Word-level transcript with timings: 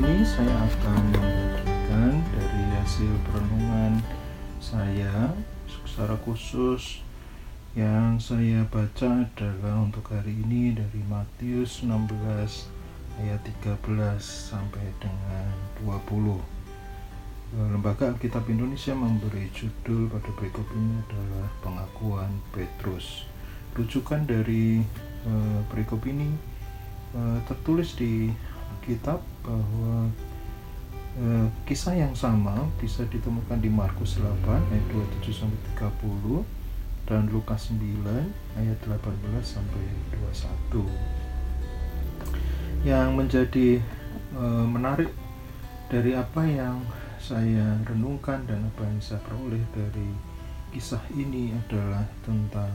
ini 0.00 0.24
saya 0.24 0.56
akan 0.64 1.12
membagikan 1.12 2.24
dari 2.32 2.62
hasil 2.80 3.12
perenungan 3.28 4.00
saya 4.56 5.36
secara 5.68 6.16
khusus 6.24 7.04
yang 7.76 8.16
saya 8.16 8.64
baca 8.72 9.28
adalah 9.28 9.84
untuk 9.84 10.08
hari 10.08 10.40
ini 10.40 10.72
dari 10.72 11.04
Matius 11.04 11.84
16 11.84 12.16
ayat 13.20 13.44
13 13.44 13.76
sampai 14.24 14.88
dengan 15.04 15.52
20. 15.84 16.40
Lembaga 17.68 18.08
Alkitab 18.08 18.48
Indonesia 18.48 18.96
memberi 18.96 19.52
judul 19.52 20.08
pada 20.08 20.32
berikut 20.40 20.64
ini 20.80 20.96
adalah 21.12 21.44
pengakuan 21.60 22.40
Petrus. 22.56 23.28
Rujukan 23.76 24.24
dari 24.24 24.80
uh, 25.28 25.60
berikut 25.68 26.00
ini 26.08 26.32
uh, 27.12 27.44
tertulis 27.44 28.00
di 28.00 28.32
Alkitab 28.80 29.20
bahwa 29.44 30.08
uh, 31.20 31.46
kisah 31.68 32.00
yang 32.00 32.16
sama 32.16 32.64
bisa 32.80 33.04
ditemukan 33.12 33.60
di 33.60 33.68
Markus 33.68 34.16
8 34.16 34.24
ayat 34.48 34.84
27 35.20 35.36
sampai 35.36 35.60
30 35.76 36.40
dan 37.04 37.28
Lukas 37.28 37.68
9 37.68 37.76
ayat 38.56 38.78
18 38.88 39.04
sampai 39.44 39.84
21. 40.72 40.88
Yang 42.88 43.08
menjadi 43.12 43.84
uh, 44.32 44.64
menarik 44.64 45.12
dari 45.92 46.16
apa 46.16 46.40
yang 46.48 46.80
saya 47.20 47.76
renungkan 47.84 48.48
dan 48.48 48.64
apa 48.64 48.88
yang 48.88 48.96
saya 49.04 49.20
peroleh 49.28 49.60
dari 49.76 50.08
kisah 50.72 51.04
ini 51.12 51.52
adalah 51.52 52.08
tentang 52.24 52.72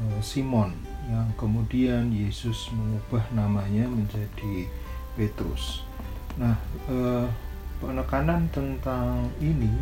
uh, 0.00 0.20
Simon 0.24 0.72
yang 1.12 1.28
kemudian 1.36 2.08
Yesus 2.08 2.72
mengubah 2.72 3.28
namanya 3.36 3.84
menjadi 3.86 4.66
Petrus. 5.16 5.82
Nah, 6.36 6.54
eh, 6.86 7.26
penekanan 7.80 8.46
tentang 8.52 9.32
ini 9.40 9.72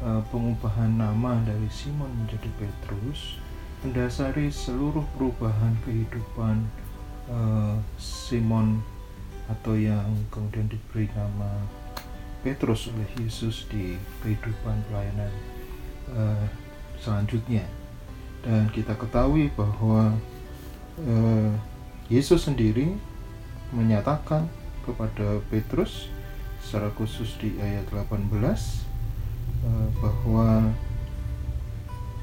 eh, 0.00 0.22
pengubahan 0.30 0.94
nama 0.94 1.36
dari 1.42 1.66
Simon 1.68 2.10
menjadi 2.22 2.48
Petrus 2.56 3.42
mendasari 3.82 4.46
seluruh 4.46 5.02
perubahan 5.18 5.74
kehidupan 5.82 6.62
eh, 7.26 7.76
Simon 7.98 8.78
atau 9.50 9.74
yang 9.74 10.06
kemudian 10.30 10.70
diberi 10.70 11.10
nama 11.18 11.50
Petrus 12.46 12.90
oleh 12.94 13.10
Yesus 13.18 13.66
di 13.66 13.98
kehidupan 14.22 14.86
pelayanan 14.86 15.32
eh, 16.14 16.46
selanjutnya. 17.02 17.66
Dan 18.42 18.70
kita 18.70 18.94
ketahui 18.94 19.50
bahwa 19.54 20.14
eh, 21.02 21.50
Yesus 22.10 22.46
sendiri 22.46 22.94
menyatakan 23.72 24.46
kepada 24.84 25.40
Petrus 25.48 26.12
secara 26.62 26.92
khusus 26.94 27.34
di 27.40 27.58
ayat 27.58 27.88
18 27.90 28.28
eh, 28.30 29.88
bahwa 29.98 30.70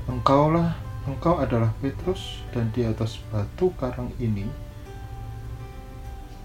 engkaulah 0.08 0.77
engkau 1.09 1.42
adalah 1.42 1.73
Petrus 1.81 2.45
dan 2.53 2.70
di 2.72 2.86
atas 2.86 3.20
batu 3.33 3.73
karang 3.75 4.14
ini 4.22 4.45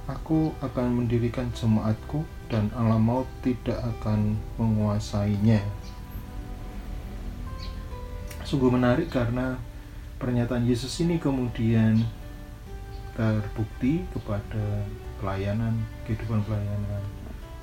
aku 0.04 0.52
akan 0.60 1.04
mendirikan 1.04 1.48
jemaatku 1.56 2.24
dan 2.52 2.68
alam 2.76 3.00
maut 3.00 3.28
tidak 3.40 3.80
akan 3.80 4.36
menguasainya. 4.60 5.64
Sungguh 8.44 8.68
menarik 8.68 9.08
karena 9.08 9.56
pernyataan 10.20 10.68
Yesus 10.68 10.92
ini 11.00 11.16
kemudian 11.16 12.04
terbukti 13.14 14.02
kepada 14.10 14.82
pelayanan 15.22 15.78
kehidupan 16.04 16.42
pelayanan 16.44 17.02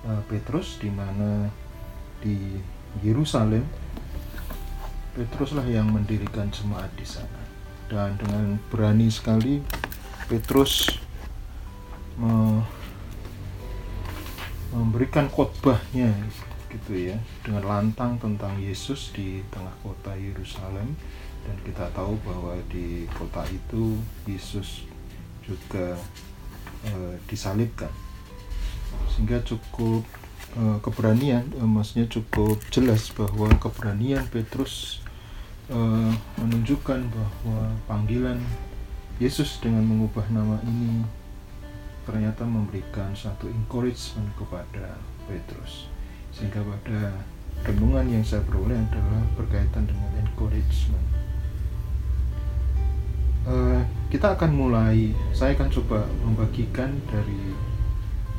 uh, 0.08 0.22
Petrus 0.32 0.80
di 0.80 0.88
mana 0.88 1.52
di 2.24 2.60
Yerusalem 3.04 3.64
Petruslah 5.12 5.68
yang 5.68 5.92
mendirikan 5.92 6.48
jemaat 6.56 6.88
di 6.96 7.04
sana. 7.04 7.44
Dan 7.92 8.16
dengan 8.16 8.56
berani 8.72 9.12
sekali 9.12 9.60
Petrus 10.32 10.88
me 12.16 12.64
memberikan 14.72 15.28
khotbahnya 15.28 16.16
gitu 16.72 16.96
ya 16.96 17.20
dengan 17.44 17.68
lantang 17.68 18.16
tentang 18.24 18.56
Yesus 18.56 19.12
di 19.12 19.44
tengah 19.52 19.76
kota 19.84 20.16
Yerusalem. 20.16 20.96
Dan 21.44 21.58
kita 21.68 21.92
tahu 21.92 22.16
bahwa 22.24 22.56
di 22.72 23.04
kota 23.12 23.44
itu 23.52 24.00
Yesus 24.24 24.88
juga 25.52 26.00
e, 26.88 27.20
disalibkan. 27.28 27.92
Sehingga 29.12 29.44
cukup 29.44 30.08
e, 30.56 30.64
keberanian 30.80 31.44
e, 31.52 31.64
maksudnya 31.68 32.08
cukup 32.08 32.56
jelas 32.72 33.12
bahwa 33.12 33.52
keberanian 33.60 34.24
Petrus 34.32 35.04
e, 35.68 35.78
menunjukkan 36.40 37.12
bahwa 37.12 37.76
panggilan 37.92 38.40
Yesus 39.20 39.60
dengan 39.60 39.86
mengubah 39.86 40.26
nama 40.34 40.58
ini 40.66 41.06
ternyata 42.08 42.42
memberikan 42.42 43.14
satu 43.14 43.46
encouragement 43.52 44.34
kepada 44.40 44.98
Petrus. 45.30 45.86
Sehingga 46.34 46.64
pada 46.66 47.22
renungan 47.68 48.08
yang 48.10 48.24
saya 48.26 48.42
peroleh 48.48 48.74
adalah 48.74 49.22
berkaitan 49.38 49.86
dengan 49.86 50.10
encouragement 50.26 51.11
uh, 53.48 53.82
kita 54.12 54.36
akan 54.36 54.52
mulai. 54.54 55.16
Saya 55.32 55.56
akan 55.56 55.70
coba 55.70 56.06
membagikan 56.26 56.98
dari 57.10 57.54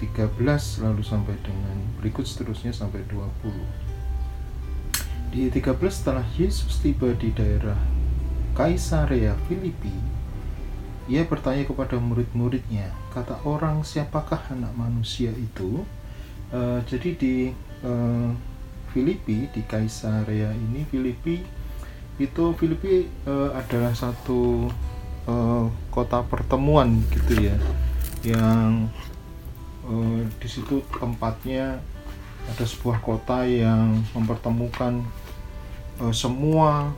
13 0.03 0.35
lalu 0.83 1.03
sampai 1.07 1.39
dengan 1.47 1.79
berikut 2.03 2.27
seterusnya 2.27 2.75
sampai 2.75 3.07
20 3.07 3.93
di 5.33 5.49
13 5.49 5.79
setelah 5.89 6.27
Yesus 6.37 6.83
tiba 6.85 7.09
di 7.17 7.33
daerah 7.33 7.79
Kaisarea 8.53 9.33
Filipi 9.49 9.95
ia 11.11 11.25
bertanya 11.25 11.65
kepada 11.65 11.97
murid-muridnya 11.99 12.93
kata 13.11 13.41
orang 13.43 13.83
siapakah 13.83 14.39
anak 14.55 14.71
manusia 14.79 15.35
itu? 15.35 15.83
Uh, 16.53 16.79
jadi 16.85 17.17
di 17.17 17.35
uh, 17.83 18.31
Filipi 18.93 19.51
di 19.51 19.65
Kaisarea 19.65 20.53
ini 20.53 20.85
Filipi 20.87 21.41
itu 22.21 22.45
Filipi 22.55 23.09
uh, 23.25 23.57
adalah 23.57 23.97
satu 23.97 24.69
uh, 25.27 25.67
kota 25.91 26.23
pertemuan 26.27 27.03
gitu 27.13 27.51
ya 27.51 27.57
yang 28.23 28.89
uh, 29.87 30.21
di 30.39 30.49
situ 30.49 30.83
tempatnya 30.95 31.83
ada 32.51 32.65
sebuah 32.67 32.99
kota 33.03 33.47
yang 33.47 34.03
mempertemukan 34.15 35.03
uh, 36.03 36.15
semua 36.15 36.91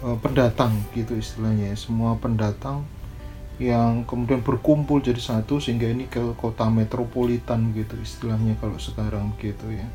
uh, 0.00 0.16
pendatang 0.20 0.72
gitu 0.96 1.16
istilahnya 1.16 1.72
ya. 1.72 1.76
semua 1.76 2.16
pendatang 2.16 2.84
yang 3.56 4.04
kemudian 4.04 4.44
berkumpul 4.44 5.00
jadi 5.00 5.16
satu 5.16 5.56
sehingga 5.56 5.88
ini 5.88 6.04
ke 6.12 6.20
kota 6.36 6.68
metropolitan 6.68 7.72
gitu 7.72 7.96
istilahnya 8.04 8.52
kalau 8.60 8.76
sekarang 8.76 9.32
gitu 9.40 9.72
ya 9.72 9.88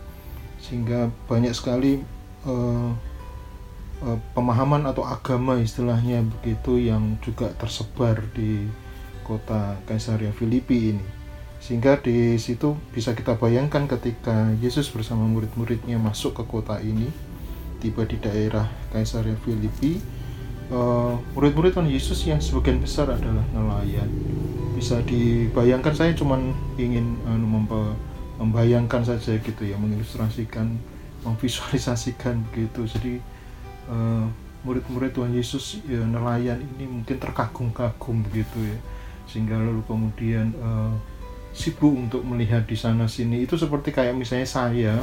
sehingga 0.57 1.13
banyak 1.29 1.53
sekali 1.53 2.01
uh, 2.45 2.89
Eh, 4.01 4.17
pemahaman 4.33 4.89
atau 4.89 5.05
agama 5.05 5.61
istilahnya 5.61 6.25
begitu 6.25 6.81
yang 6.81 7.21
juga 7.21 7.53
tersebar 7.53 8.17
di 8.33 8.65
kota 9.21 9.77
Kaisaria 9.85 10.33
Filipi 10.33 10.97
ini. 10.97 11.05
Sehingga 11.61 12.01
di 12.01 12.33
situ 12.41 12.73
bisa 12.89 13.13
kita 13.13 13.37
bayangkan 13.37 13.85
ketika 13.85 14.57
Yesus 14.57 14.89
bersama 14.89 15.29
murid-muridnya 15.29 16.01
masuk 16.01 16.41
ke 16.41 16.43
kota 16.49 16.81
ini 16.81 17.13
tiba 17.77 18.01
di 18.09 18.17
daerah 18.17 18.65
Kaisaria 18.89 19.37
Filipi 19.45 20.01
uh, 20.73 21.21
murid-murid 21.37 21.77
Tuhan 21.77 21.85
Yesus 21.85 22.25
yang 22.25 22.41
sebagian 22.41 22.81
besar 22.81 23.05
adalah 23.05 23.45
nelayan. 23.53 24.09
Bisa 24.73 24.97
dibayangkan 25.05 25.93
saya 25.93 26.17
cuma 26.17 26.41
ingin 26.81 27.21
uh, 27.29 27.37
membayangkan 28.41 29.05
saja 29.05 29.37
gitu 29.37 29.61
ya 29.61 29.77
mengilustrasikan 29.77 30.73
memvisualisasikan 31.21 32.41
begitu. 32.49 32.89
Jadi 32.89 33.13
Eh, 33.21 33.30
murid-murid 34.63 35.11
uh, 35.11 35.15
Tuhan 35.21 35.31
Yesus 35.35 35.83
ya, 35.83 36.01
nelayan 36.01 36.59
ini 36.59 36.87
mungkin 36.87 37.17
terkagum-kagum 37.19 38.23
begitu 38.31 38.59
ya. 38.63 38.77
Sehingga 39.27 39.59
lalu 39.59 39.83
kemudian 39.87 40.51
uh, 40.59 40.95
sibuk 41.51 41.91
untuk 41.91 42.23
melihat 42.23 42.63
di 42.63 42.75
sana 42.79 43.07
sini. 43.07 43.43
Itu 43.43 43.59
seperti 43.59 43.91
kayak 43.91 44.15
misalnya 44.15 44.47
saya 44.47 44.95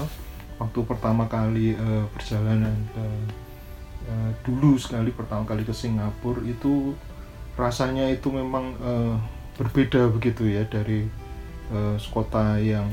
waktu 0.58 0.81
pertama 0.85 1.31
kali 1.31 1.79
uh, 1.79 2.05
perjalanan 2.11 2.75
ke 2.93 3.05
uh, 4.11 4.31
dulu 4.43 4.75
sekali 4.81 5.14
pertama 5.14 5.46
kali 5.46 5.62
ke 5.62 5.70
Singapura 5.70 6.43
itu 6.43 6.93
rasanya 7.55 8.11
itu 8.11 8.31
memang 8.31 8.75
uh, 8.82 9.14
berbeda 9.58 10.11
begitu 10.11 10.46
ya 10.46 10.67
dari 10.67 11.06
uh, 11.70 11.94
kota 12.11 12.58
yang 12.58 12.87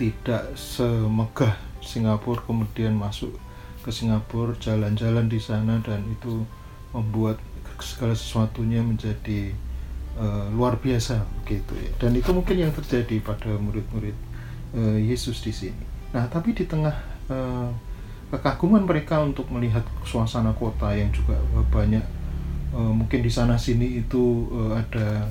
tidak 0.00 0.56
semegah 0.56 1.56
Singapura 1.84 2.40
kemudian 2.44 2.96
masuk 2.96 3.36
ke 3.80 3.90
Singapura 3.90 4.56
jalan-jalan 4.60 5.26
di 5.28 5.40
sana 5.40 5.80
dan 5.80 6.04
itu 6.08 6.44
membuat 6.92 7.40
segala 7.80 8.12
sesuatunya 8.12 8.84
menjadi 8.84 9.56
uh, 10.20 10.52
luar 10.52 10.76
biasa 10.76 11.24
begitu 11.42 11.72
ya. 11.80 11.90
Dan 11.96 12.16
itu 12.16 12.30
mungkin 12.30 12.56
yang 12.60 12.72
terjadi 12.76 13.24
pada 13.24 13.56
murid-murid 13.56 14.16
uh, 14.76 14.98
Yesus 15.00 15.40
di 15.40 15.52
sini. 15.52 15.84
Nah 16.12 16.28
tapi 16.28 16.52
di 16.52 16.68
tengah 16.68 16.92
uh, 17.32 17.70
kekaguman 18.30 18.86
mereka 18.86 19.18
untuk 19.24 19.50
melihat 19.50 19.82
suasana 20.06 20.54
kota 20.54 20.92
yang 20.94 21.10
juga 21.10 21.40
banyak 21.72 22.04
uh, 22.74 22.92
mungkin 22.94 23.26
di 23.26 23.32
sana 23.32 23.58
sini 23.58 24.02
itu 24.04 24.46
uh, 24.54 24.78
ada 24.78 25.26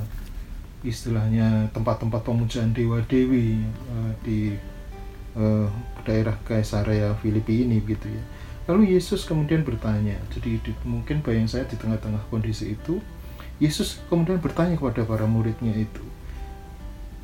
istilahnya 0.83 1.67
tempat-tempat 1.75 2.23
pemujaan 2.23 2.71
dewa 2.71 3.03
dewi 3.07 3.59
uh, 3.91 4.11
di 4.23 4.55
uh, 5.37 5.67
daerah 6.07 6.37
Kaisarea 6.47 7.13
Filipi 7.19 7.67
ini 7.67 7.77
gitu 7.83 8.07
ya. 8.09 8.23
Lalu 8.69 8.93
Yesus 8.97 9.25
kemudian 9.25 9.65
bertanya 9.65 10.17
jadi 10.29 10.61
di, 10.61 10.71
mungkin 10.85 11.25
bayang 11.25 11.49
saya 11.49 11.65
di 11.65 11.73
tengah-tengah 11.73 12.21
kondisi 12.29 12.77
itu 12.77 13.01
Yesus 13.57 13.97
kemudian 14.07 14.37
bertanya 14.37 14.77
kepada 14.77 15.03
para 15.09 15.25
muridnya 15.25 15.73
itu 15.73 16.05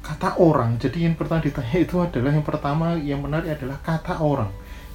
kata 0.02 0.38
orang 0.38 0.78
jadi 0.78 1.10
yang 1.10 1.18
pertama 1.18 1.42
ditanya 1.42 1.78
itu 1.82 1.96
adalah 2.02 2.32
yang 2.34 2.46
pertama 2.46 2.86
yang 2.98 3.22
menarik 3.22 3.58
adalah 3.58 3.78
kata 3.82 4.22
orang. 4.22 4.50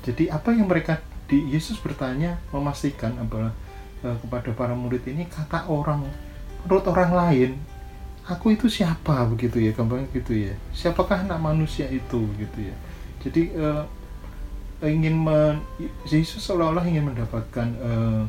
Jadi 0.07 0.31
apa 0.31 0.55
yang 0.55 0.71
mereka 0.71 1.03
di 1.31 1.55
Yesus 1.55 1.79
bertanya 1.79 2.39
memastikan 2.51 3.15
adalah 3.19 3.55
uh, 4.03 4.17
kepada 4.23 4.51
para 4.55 4.75
murid 4.75 5.07
ini 5.07 5.27
kata 5.27 5.71
orang. 5.71 6.07
Menurut 6.67 6.87
orang 6.91 7.11
lain 7.15 7.51
aku 8.27 8.55
itu 8.55 8.71
siapa? 8.71 9.27
begitu 9.27 9.59
ya 9.59 9.71
gampang 9.75 10.07
gitu 10.11 10.35
ya. 10.35 10.55
Siapakah 10.75 11.27
anak 11.27 11.39
manusia 11.43 11.87
itu? 11.91 12.27
gitu 12.39 12.59
ya 12.71 12.75
jadi 13.21 13.43
uh, 13.57 13.85
ingin 14.85 15.13
men, 15.21 15.61
Yesus 16.09 16.41
seolah-olah 16.41 16.85
ingin 16.89 17.13
mendapatkan 17.13 17.69
uh, 17.85 18.25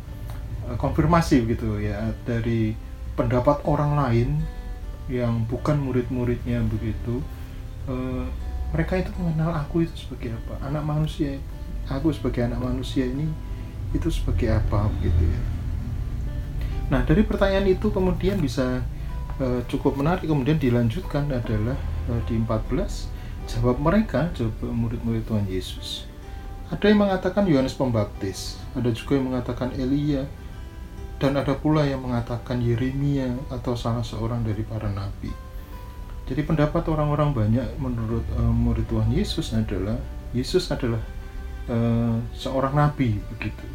konfirmasi 0.76 1.44
begitu 1.48 1.80
ya 1.80 2.12
dari 2.28 2.76
pendapat 3.16 3.64
orang 3.68 3.96
lain 3.96 4.30
yang 5.12 5.44
bukan 5.48 5.80
murid-muridnya 5.80 6.64
begitu 6.68 7.20
uh, 7.88 8.28
mereka 8.72 9.00
itu 9.00 9.12
mengenal 9.20 9.52
aku 9.64 9.84
itu 9.84 10.08
sebagai 10.08 10.32
apa? 10.32 10.72
Anak 10.72 10.84
manusia 10.88 11.36
aku 11.92 12.16
sebagai 12.16 12.48
anak 12.48 12.64
manusia 12.64 13.04
ini 13.04 13.28
itu 13.92 14.08
sebagai 14.08 14.48
apa 14.56 14.88
begitu 15.00 15.28
ya? 15.28 15.42
Nah 16.92 17.04
dari 17.04 17.24
pertanyaan 17.28 17.68
itu 17.68 17.92
kemudian 17.92 18.40
bisa 18.40 18.84
uh, 19.40 19.62
cukup 19.68 20.00
menarik 20.00 20.24
kemudian 20.24 20.56
dilanjutkan 20.56 21.28
adalah 21.32 21.76
uh, 22.08 22.22
di 22.28 22.40
14 22.40 23.21
jawab 23.52 23.78
mereka 23.84 24.32
jawab 24.32 24.56
murid-murid 24.64 25.28
Tuhan 25.28 25.46
Yesus. 25.52 26.08
Ada 26.72 26.88
yang 26.88 27.04
mengatakan 27.04 27.44
Yohanes 27.52 27.76
Pembaptis 27.76 28.62
ada 28.72 28.88
juga 28.96 29.20
yang 29.20 29.28
mengatakan 29.28 29.76
Elia 29.76 30.24
dan 31.20 31.36
ada 31.36 31.54
pula 31.54 31.84
yang 31.84 32.02
mengatakan 32.02 32.64
Yeremia 32.64 33.36
atau 33.52 33.76
salah 33.76 34.02
seorang 34.02 34.42
dari 34.42 34.64
para 34.64 34.88
nabi. 34.88 35.30
Jadi 36.26 36.42
pendapat 36.48 36.88
orang-orang 36.88 37.36
banyak 37.36 37.68
menurut 37.76 38.24
uh, 38.40 38.48
murid 38.48 38.88
Tuhan 38.88 39.12
Yesus 39.12 39.52
adalah 39.52 40.00
Yesus 40.32 40.72
adalah 40.72 41.04
uh, 41.68 42.16
seorang 42.32 42.72
nabi 42.72 43.20
begitu, 43.36 43.68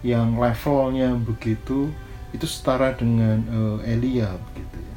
yang 0.00 0.40
levelnya 0.40 1.12
begitu 1.20 1.92
itu 2.32 2.46
setara 2.48 2.96
dengan 2.96 3.44
uh, 3.52 3.78
Elia 3.84 4.32
begitu 4.50 4.80
ya, 4.80 4.96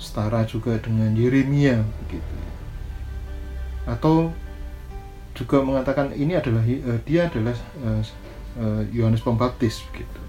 setara 0.00 0.48
juga 0.48 0.80
dengan 0.80 1.12
Yeremia 1.12 1.84
begitu, 1.84 2.34
atau 3.88 4.28
juga 5.32 5.64
mengatakan 5.64 6.12
ini 6.12 6.36
adalah 6.36 6.60
uh, 6.60 7.00
dia 7.08 7.32
adalah 7.32 7.56
Yohanes 8.92 9.22
uh, 9.22 9.24
uh, 9.24 9.26
Pembaptis 9.32 9.80
begitu. 9.88 10.20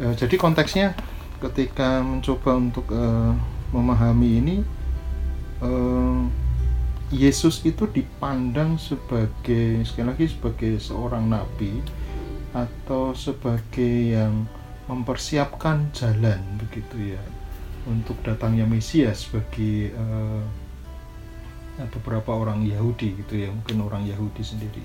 Uh, 0.00 0.14
jadi 0.18 0.34
konteksnya 0.40 0.96
ketika 1.38 2.02
mencoba 2.02 2.50
untuk 2.58 2.88
uh, 2.90 3.32
memahami 3.70 4.30
ini 4.42 4.56
uh, 5.62 6.24
Yesus 7.10 7.66
itu 7.66 7.90
dipandang 7.90 8.78
sebagai 8.78 9.82
sekali 9.82 10.06
lagi 10.14 10.26
sebagai 10.30 10.78
seorang 10.78 11.26
nabi 11.26 11.82
atau 12.54 13.14
sebagai 13.14 14.14
yang 14.14 14.46
mempersiapkan 14.86 15.90
jalan 15.94 16.38
begitu 16.58 17.14
ya 17.14 17.22
untuk 17.86 18.18
datangnya 18.22 18.66
Mesias 18.66 19.26
bagi 19.30 19.90
uh, 19.90 20.42
beberapa 21.88 22.36
orang 22.36 22.66
Yahudi 22.66 23.16
gitu 23.24 23.40
ya 23.40 23.48
mungkin 23.48 23.80
orang 23.84 24.04
Yahudi 24.04 24.42
sendiri. 24.44 24.82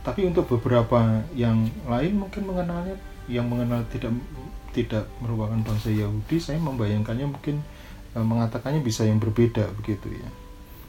Tapi 0.00 0.24
untuk 0.24 0.48
beberapa 0.48 1.20
yang 1.36 1.68
lain 1.84 2.16
mungkin 2.16 2.48
mengenalnya 2.48 2.96
yang 3.28 3.46
mengenal 3.46 3.84
tidak 3.92 4.10
tidak 4.72 5.04
merupakan 5.20 5.60
bangsa 5.60 5.92
Yahudi 5.92 6.40
saya 6.40 6.56
membayangkannya 6.62 7.26
mungkin 7.28 7.60
e, 8.16 8.18
mengatakannya 8.18 8.80
bisa 8.80 9.04
yang 9.04 9.20
berbeda 9.20 9.68
begitu 9.76 10.08
ya. 10.10 10.28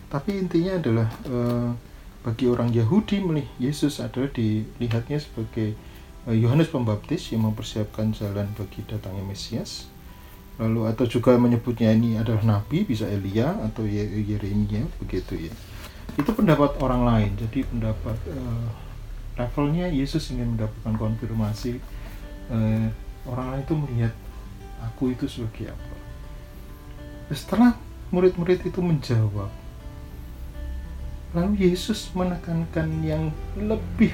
Tapi 0.08 0.40
intinya 0.40 0.80
adalah 0.80 1.08
e, 1.28 1.38
bagi 2.24 2.46
orang 2.48 2.72
Yahudi 2.72 3.20
melihat 3.20 3.52
Yesus 3.60 4.00
adalah 4.00 4.32
dilihatnya 4.32 5.20
sebagai 5.20 5.76
e, 6.24 6.30
Yohanes 6.32 6.72
Pembaptis 6.72 7.36
yang 7.36 7.52
mempersiapkan 7.52 8.16
jalan 8.16 8.48
bagi 8.56 8.86
datangnya 8.88 9.28
Mesias 9.28 9.91
lalu 10.62 10.86
atau 10.94 11.10
juga 11.10 11.34
menyebutnya 11.42 11.90
ini 11.90 12.22
adalah 12.22 12.46
nabi 12.46 12.86
bisa 12.86 13.10
Elia 13.10 13.58
atau 13.66 13.82
Yeremia 13.90 14.86
begitu 15.02 15.50
ya. 15.50 15.54
Itu 16.14 16.38
pendapat 16.38 16.78
orang 16.78 17.02
lain. 17.02 17.32
Jadi 17.42 17.66
pendapat 17.66 18.18
uh, 18.30 18.70
levelnya 19.42 19.90
Yesus 19.90 20.30
ingin 20.30 20.54
mendapatkan 20.54 20.94
konfirmasi 21.02 21.82
eh, 22.54 22.88
orang 23.26 23.48
lain 23.58 23.64
itu 23.66 23.76
melihat 23.80 24.14
aku 24.86 25.18
itu 25.18 25.26
sebagai 25.26 25.74
apa? 25.74 25.96
Setelah 27.34 27.74
murid-murid 28.14 28.62
itu 28.62 28.80
menjawab 28.84 29.50
lalu 31.32 31.72
Yesus 31.72 32.12
menekankan 32.12 32.92
yang 33.08 33.32
lebih 33.56 34.12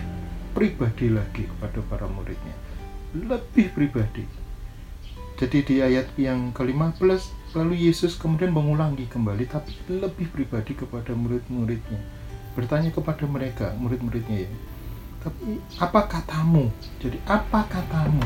pribadi 0.54 1.10
lagi 1.10 1.50
kepada 1.50 1.82
para 1.90 2.06
muridnya. 2.06 2.54
Lebih 3.18 3.74
pribadi 3.74 4.47
jadi 5.38 5.58
di 5.62 5.76
ayat 5.86 6.10
yang 6.18 6.50
ke-15 6.50 7.54
lalu 7.54 7.86
Yesus 7.86 8.18
kemudian 8.18 8.50
mengulangi 8.50 9.06
kembali 9.06 9.46
tapi 9.46 9.78
lebih 9.86 10.34
pribadi 10.34 10.74
kepada 10.74 11.14
murid-muridnya. 11.14 12.02
Bertanya 12.58 12.90
kepada 12.90 13.22
mereka 13.30 13.70
murid-muridnya 13.78 14.50
ya. 14.50 14.52
Tapi 15.22 15.62
apa 15.78 16.10
katamu? 16.10 16.74
Jadi 16.98 17.22
apa 17.30 17.70
katamu? 17.70 18.26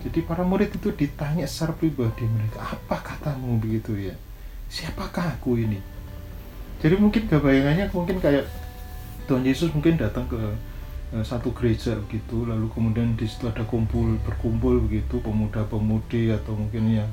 Jadi 0.00 0.24
para 0.24 0.48
murid 0.48 0.72
itu 0.72 0.88
ditanya 0.96 1.44
secara 1.44 1.76
pribadi 1.76 2.24
mereka 2.24 2.64
apa 2.72 2.96
katamu 3.04 3.60
begitu 3.60 3.92
ya? 4.00 4.16
Siapakah 4.72 5.36
aku 5.36 5.60
ini? 5.60 5.76
Jadi 6.80 6.96
mungkin 6.96 7.28
gak 7.28 7.44
bayangannya 7.44 7.92
mungkin 7.92 8.16
kayak 8.16 8.48
Tuhan 9.28 9.44
Yesus 9.44 9.68
mungkin 9.76 10.00
datang 10.00 10.24
ke 10.24 10.40
satu 11.24 11.56
gereja 11.56 11.96
begitu 12.04 12.44
lalu 12.44 12.68
kemudian 12.68 13.16
di 13.16 13.24
situ 13.24 13.48
ada 13.48 13.64
kumpul 13.64 14.20
berkumpul 14.28 14.76
begitu 14.84 15.16
pemuda-pemudi 15.24 16.36
atau 16.36 16.52
mungkin 16.52 16.84
yang 17.00 17.10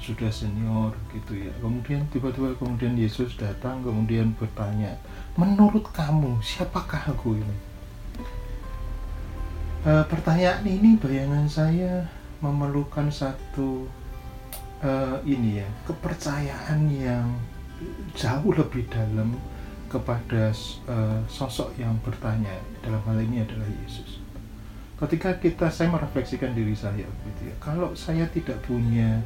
sudah 0.00 0.28
senior 0.28 0.92
gitu 1.16 1.48
ya. 1.48 1.52
Kemudian 1.60 2.04
tiba-tiba 2.12 2.52
kemudian 2.60 2.96
Yesus 2.96 3.36
datang 3.40 3.80
kemudian 3.80 4.36
bertanya 4.36 5.00
menurut 5.36 5.84
kamu 5.92 6.40
siapakah 6.44 7.12
aku 7.12 7.40
ini? 7.40 7.56
Uh, 9.84 10.04
pertanyaan 10.08 10.64
ini 10.64 10.96
bayangan 10.96 11.44
saya 11.44 12.08
memerlukan 12.40 13.12
satu 13.12 13.84
uh, 14.80 15.20
ini 15.24 15.60
ya 15.60 15.68
kepercayaan 15.84 16.88
yang 16.92 17.28
jauh 18.16 18.52
lebih 18.52 18.88
dalam 18.88 19.36
kepada 19.94 20.50
uh, 20.90 21.22
sosok 21.30 21.70
yang 21.78 21.94
bertanya 22.02 22.58
dalam 22.82 22.98
hal 23.06 23.22
ini 23.22 23.46
adalah 23.46 23.70
Yesus. 23.86 24.18
Ketika 24.98 25.38
kita 25.38 25.70
saya 25.70 25.94
merefleksikan 25.94 26.50
diri 26.50 26.74
saya 26.74 27.06
gitu 27.06 27.42
ya, 27.46 27.54
kalau 27.62 27.94
saya 27.94 28.26
tidak 28.34 28.58
punya 28.66 29.22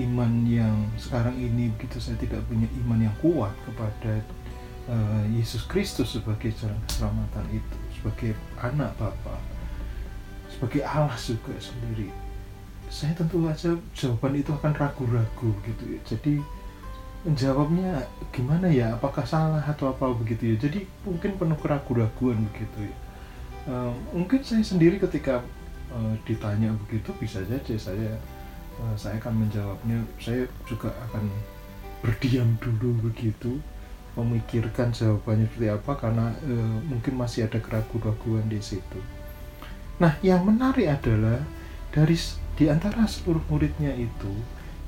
iman 0.00 0.48
yang 0.48 0.88
sekarang 0.96 1.36
ini 1.36 1.68
begitu 1.76 2.00
saya 2.00 2.16
tidak 2.16 2.40
punya 2.48 2.64
iman 2.84 3.08
yang 3.08 3.16
kuat 3.20 3.52
kepada 3.68 4.24
uh, 4.88 5.24
Yesus 5.36 5.68
Kristus 5.68 6.16
sebagai 6.16 6.48
jalan 6.56 6.80
keselamatan 6.88 7.44
itu 7.52 7.76
sebagai 8.00 8.32
anak 8.64 8.96
Bapa 8.96 9.36
sebagai 10.48 10.80
Allah 10.88 11.16
juga 11.20 11.52
sendiri 11.60 12.08
saya 12.88 13.12
tentu 13.16 13.44
saja 13.52 13.76
jawaban 13.96 14.36
itu 14.36 14.52
akan 14.52 14.72
ragu-ragu 14.76 15.50
gitu 15.64 15.84
ya 15.92 16.00
jadi 16.08 16.40
menjawabnya 17.22 18.06
gimana 18.34 18.66
ya? 18.68 18.94
Apakah 18.98 19.22
salah 19.22 19.62
atau 19.62 19.90
apa 19.90 20.10
begitu 20.14 20.54
ya? 20.54 20.56
Jadi 20.58 20.86
mungkin 21.06 21.38
penuh 21.38 21.58
keraguan-raguan 21.58 22.38
begitu 22.50 22.90
ya. 22.90 22.96
Uh, 23.62 23.94
mungkin 24.10 24.42
saya 24.42 24.66
sendiri 24.66 24.98
ketika 24.98 25.38
uh, 25.94 26.14
ditanya 26.26 26.74
begitu 26.86 27.14
bisa 27.22 27.46
saja 27.46 27.78
saya 27.78 28.18
uh, 28.82 28.94
saya 28.98 29.22
akan 29.22 29.46
menjawabnya. 29.46 30.02
Saya 30.18 30.50
juga 30.66 30.90
akan 31.10 31.30
berdiam 32.02 32.58
dulu 32.58 33.10
begitu 33.10 33.62
memikirkan 34.12 34.92
jawabannya 34.92 35.48
seperti 35.48 35.68
apa 35.72 35.92
karena 35.96 36.26
uh, 36.44 36.78
mungkin 36.84 37.16
masih 37.16 37.46
ada 37.46 37.62
keraguan-raguan 37.62 38.44
di 38.50 38.58
situ. 38.60 39.00
Nah, 40.02 40.18
yang 40.20 40.42
menarik 40.42 40.90
adalah 40.90 41.38
dari 41.94 42.18
di 42.58 42.66
antara 42.68 43.06
seluruh 43.08 43.40
muridnya 43.48 43.94
itu 43.96 44.32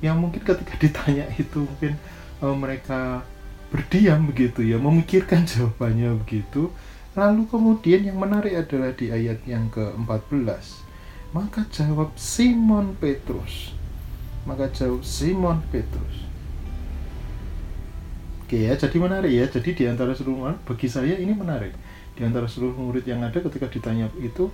yang 0.04 0.20
mungkin 0.20 0.44
ketika 0.44 0.74
ditanya 0.76 1.24
itu 1.40 1.64
mungkin 1.64 1.96
uh, 2.44 2.52
mereka 2.52 3.24
berdiam 3.72 4.28
begitu 4.28 4.60
ya 4.60 4.76
memikirkan 4.76 5.42
jawabannya 5.50 6.20
begitu 6.20 6.68
lalu 7.16 7.48
kemudian 7.48 8.04
yang 8.04 8.20
menarik 8.20 8.52
adalah 8.52 8.92
di 8.92 9.08
ayat 9.08 9.40
yang 9.48 9.72
ke-14 9.72 10.84
maka 11.32 11.64
jawab 11.72 12.12
Simon 12.20 12.92
Petrus 13.00 13.72
maka 14.44 14.68
jawab 14.68 15.00
Simon 15.00 15.64
Petrus 15.72 16.24
Oke 18.44 18.60
ya, 18.60 18.76
jadi 18.76 19.00
menarik 19.00 19.32
ya. 19.32 19.48
Jadi 19.48 19.72
di 19.72 19.84
antara 19.88 20.12
seluruh 20.12 20.36
murid, 20.36 20.60
bagi 20.68 20.84
saya 20.84 21.16
ini 21.16 21.32
menarik. 21.32 21.72
Di 22.12 22.28
antara 22.28 22.44
seluruh 22.44 22.76
murid 22.76 23.08
yang 23.08 23.24
ada 23.24 23.40
ketika 23.40 23.72
ditanya 23.72 24.12
itu, 24.20 24.52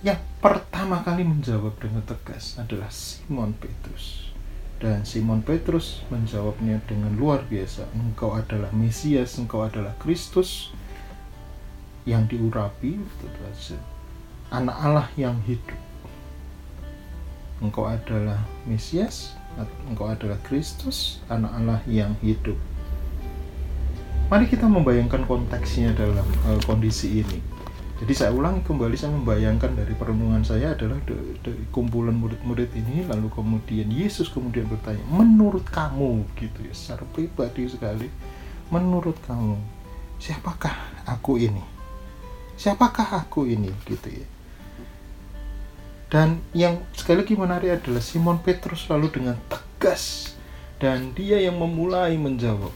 yang 0.00 0.16
pertama 0.40 1.04
kali 1.04 1.20
menjawab 1.20 1.76
dengan 1.76 2.00
tegas 2.08 2.56
adalah 2.56 2.88
Simon 2.88 3.52
Petrus. 3.52 4.32
Dan 4.76 5.08
Simon 5.08 5.40
Petrus 5.40 6.04
menjawabnya 6.12 6.84
dengan 6.84 7.16
luar 7.16 7.44
biasa. 7.48 7.88
Engkau 7.96 8.36
adalah 8.36 8.68
Mesias, 8.76 9.40
engkau 9.40 9.64
adalah 9.64 9.96
Kristus 9.96 10.70
yang 12.04 12.28
diurapi, 12.28 13.00
anak 14.52 14.76
Allah 14.76 15.08
yang 15.16 15.40
hidup. 15.48 15.80
Engkau 17.64 17.88
adalah 17.88 18.44
Mesias, 18.68 19.32
engkau 19.88 20.12
adalah 20.12 20.36
Kristus, 20.44 21.24
anak 21.32 21.52
Allah 21.56 21.80
yang 21.88 22.12
hidup 22.20 22.60
Mari 24.26 24.50
kita 24.50 24.66
membayangkan 24.66 25.22
konteksnya 25.22 25.94
dalam 25.94 26.26
uh, 26.50 26.58
kondisi 26.66 27.22
ini. 27.22 27.38
Jadi 27.96 28.12
saya 28.12 28.28
ulang 28.28 28.60
kembali 28.60 28.92
saya 28.92 29.16
membayangkan 29.16 29.72
dari 29.72 29.96
perenungan 29.96 30.44
saya 30.44 30.76
adalah 30.76 31.00
dari 31.40 31.64
kumpulan 31.72 32.12
murid-murid 32.12 32.68
ini 32.76 33.08
lalu 33.08 33.32
kemudian 33.32 33.88
Yesus 33.88 34.28
kemudian 34.28 34.68
bertanya, 34.68 35.00
"Menurut 35.08 35.64
kamu?" 35.64 36.28
gitu 36.36 36.60
ya, 36.60 36.76
secara 36.76 37.08
pribadi 37.16 37.64
sekali. 37.64 38.12
"Menurut 38.68 39.16
kamu, 39.24 39.56
siapakah 40.20 40.76
aku 41.08 41.40
ini?" 41.40 41.64
Siapakah 42.60 43.24
aku 43.24 43.48
ini 43.48 43.72
gitu 43.88 44.08
ya. 44.12 44.28
Dan 46.12 46.40
yang 46.52 46.84
sekali 46.92 47.24
lagi 47.24 47.36
menarik 47.36 47.80
adalah 47.80 48.00
Simon 48.04 48.40
Petrus 48.40 48.88
lalu 48.92 49.08
dengan 49.12 49.36
tegas 49.48 50.36
dan 50.80 51.16
dia 51.16 51.40
yang 51.40 51.56
memulai 51.56 52.16
menjawab 52.16 52.72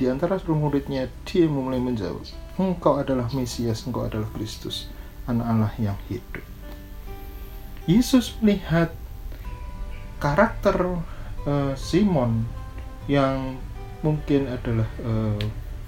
di 0.00 0.08
antara 0.08 0.40
seluruh 0.40 0.64
muridnya, 0.64 1.12
dia 1.28 1.44
mulai 1.44 1.76
menjawab, 1.76 2.24
Engkau 2.60 3.00
adalah 3.00 3.32
Mesias, 3.32 3.88
Engkau 3.88 4.04
adalah 4.04 4.28
Kristus, 4.36 4.92
anak 5.24 5.46
Allah 5.48 5.72
yang 5.80 5.98
hidup. 6.12 6.44
Yesus 7.88 8.36
melihat 8.44 8.92
karakter 10.20 11.00
uh, 11.48 11.72
Simon 11.74 12.44
yang 13.08 13.56
mungkin 14.04 14.52
adalah 14.52 14.86
uh, 15.00 15.40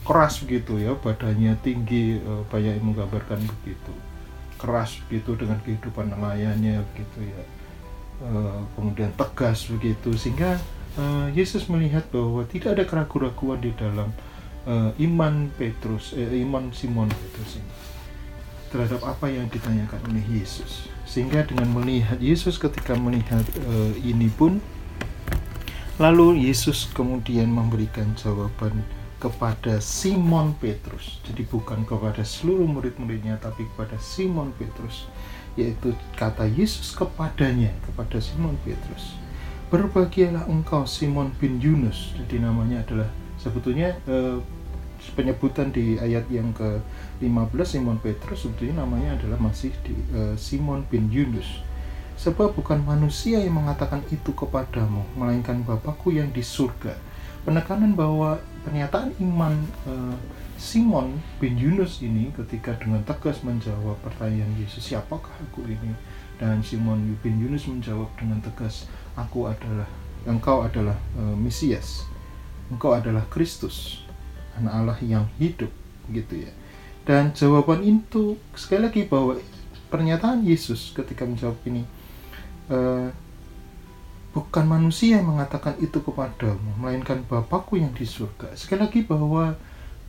keras 0.02 0.40
begitu 0.42 0.80
ya, 0.80 0.96
badannya 0.96 1.54
tinggi, 1.60 2.18
uh, 2.24 2.42
banyak 2.48 2.80
yang 2.80 2.86
menggambarkan 2.90 3.44
begitu. 3.60 3.92
Keras 4.56 4.96
begitu 5.06 5.36
dengan 5.36 5.60
kehidupan 5.60 6.10
nelayannya 6.16 6.80
begitu 6.92 7.18
ya. 7.28 7.42
Uh, 8.22 8.64
kemudian 8.78 9.10
tegas 9.18 9.66
begitu 9.66 10.14
sehingga 10.14 10.54
uh, 10.94 11.26
Yesus 11.34 11.66
melihat 11.66 12.06
bahwa 12.14 12.46
tidak 12.46 12.78
ada 12.78 12.84
keraguan-keraguan 12.86 13.58
di 13.58 13.74
dalam 13.74 14.14
uh, 14.66 14.90
iman 14.98 15.50
Petrus, 15.54 16.12
eh, 16.14 16.42
iman 16.42 16.70
Simon 16.74 17.08
Petrus 17.10 17.58
ini 17.58 17.72
terhadap 18.72 19.04
apa 19.04 19.28
yang 19.28 19.52
ditanyakan 19.52 20.00
oleh 20.08 20.24
Yesus. 20.40 20.88
Sehingga 21.04 21.44
dengan 21.44 21.68
melihat 21.76 22.16
Yesus 22.16 22.56
ketika 22.56 22.96
melihat 22.96 23.44
uh, 23.68 23.92
ini 24.00 24.32
pun 24.32 24.64
lalu 26.00 26.48
Yesus 26.48 26.88
kemudian 26.96 27.52
memberikan 27.52 28.16
jawaban 28.16 28.80
kepada 29.20 29.76
Simon 29.78 30.56
Petrus. 30.56 31.20
Jadi 31.28 31.44
bukan 31.46 31.84
kepada 31.84 32.24
seluruh 32.24 32.64
murid-muridnya 32.64 33.36
tapi 33.38 33.68
kepada 33.76 34.00
Simon 34.00 34.56
Petrus 34.56 35.04
yaitu 35.52 35.92
kata 36.16 36.48
Yesus 36.48 36.96
kepadanya 36.96 37.76
kepada 37.84 38.16
Simon 38.16 38.56
Petrus 38.64 39.20
Berbahagialah 39.72 40.52
engkau 40.52 40.84
Simon 40.84 41.32
bin 41.40 41.56
Yunus. 41.56 42.12
Jadi 42.12 42.44
namanya 42.44 42.84
adalah 42.84 43.08
sebetulnya 43.40 43.96
eh, 44.04 44.36
penyebutan 45.12 45.74
di 45.74 45.98
ayat 45.98 46.30
yang 46.30 46.54
ke-15 46.54 47.66
Simon 47.66 47.98
Petrus 47.98 48.46
sebetulnya 48.46 48.86
namanya 48.86 49.18
adalah 49.18 49.38
masih 49.42 49.74
di 49.82 49.94
eh, 50.14 50.34
Simon 50.38 50.86
bin 50.86 51.10
Yunus. 51.10 51.66
Sebab 52.14 52.54
bukan 52.54 52.78
manusia 52.86 53.42
yang 53.42 53.58
mengatakan 53.58 54.06
itu 54.14 54.30
kepadamu, 54.30 55.02
melainkan 55.18 55.66
Bapakku 55.66 56.14
yang 56.14 56.30
di 56.30 56.44
surga. 56.44 56.94
Penekanan 57.42 57.98
bahwa 57.98 58.38
pernyataan 58.62 59.18
iman 59.18 59.54
eh, 59.90 60.16
Simon 60.54 61.18
bin 61.42 61.58
Yunus 61.58 61.98
ini 62.06 62.30
ketika 62.38 62.78
dengan 62.78 63.02
tegas 63.02 63.42
menjawab 63.42 63.98
pertanyaan 64.06 64.54
Yesus, 64.54 64.86
siapakah 64.86 65.34
aku 65.42 65.66
ini? 65.66 65.90
Dan 66.38 66.62
Simon 66.62 67.18
bin 67.18 67.42
Yunus 67.42 67.66
menjawab 67.66 68.06
dengan 68.14 68.38
tegas, 68.38 68.86
aku 69.18 69.50
adalah 69.50 69.90
engkau 70.22 70.62
adalah 70.62 70.94
uh, 71.18 71.34
Mesias 71.34 72.06
engkau 72.72 72.96
adalah 72.96 73.26
Kristus 73.28 74.06
anak 74.58 74.72
Allah 74.72 74.98
yang 75.04 75.24
hidup 75.38 75.70
gitu 76.10 76.48
ya. 76.48 76.52
Dan 77.02 77.34
jawaban 77.34 77.82
itu 77.82 78.38
sekali 78.54 78.86
lagi 78.86 79.02
bahwa 79.06 79.38
pernyataan 79.90 80.46
Yesus 80.46 80.94
ketika 80.94 81.26
menjawab 81.26 81.58
ini 81.66 81.82
uh, 82.70 83.10
bukan 84.32 84.64
manusia 84.64 85.20
yang 85.20 85.28
mengatakan 85.28 85.76
itu 85.82 86.00
kepadamu 86.00 86.80
melainkan 86.80 87.20
Bapakku 87.28 87.76
yang 87.76 87.92
di 87.92 88.08
surga. 88.08 88.56
Sekali 88.56 88.88
lagi 88.88 89.00
bahwa 89.04 89.52